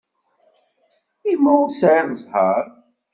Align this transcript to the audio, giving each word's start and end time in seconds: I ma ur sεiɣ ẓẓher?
I 1.31 1.33
ma 1.41 1.51
ur 1.61 1.69
sεiɣ 1.79 2.05
ẓẓher? 2.21 2.65